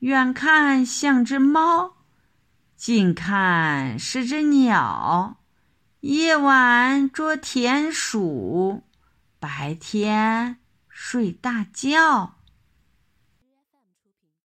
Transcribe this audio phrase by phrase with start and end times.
[0.00, 1.96] 远看像只猫
[2.76, 5.38] 近看是只鸟
[6.00, 8.84] 夜晚捉田鼠
[9.40, 10.58] 白天
[10.88, 12.37] 睡大觉。